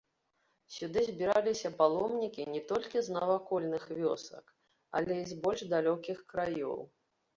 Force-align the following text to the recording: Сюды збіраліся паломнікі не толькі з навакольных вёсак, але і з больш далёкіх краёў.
Сюды 0.75 0.99
збіраліся 1.09 1.69
паломнікі 1.81 2.47
не 2.53 2.61
толькі 2.71 3.03
з 3.07 3.17
навакольных 3.17 3.83
вёсак, 4.01 4.45
але 5.01 5.13
і 5.25 5.29
з 5.33 5.41
больш 5.45 5.61
далёкіх 5.75 6.17
краёў. 6.35 6.79